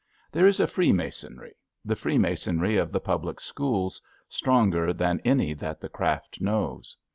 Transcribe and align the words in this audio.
There 0.31 0.47
is 0.47 0.59
a 0.59 0.65
freemasonry, 0.65 1.53
the 1.85 1.95
freemasonry 1.95 2.75
of 2.75 2.91
the 2.91 2.99
public 2.99 3.39
schools, 3.39 4.01
stronger 4.29 4.93
than 4.93 5.21
any 5.23 5.53
that 5.53 5.79
the 5.79 5.89
Craft 5.89 6.41
knows. 6.41 6.97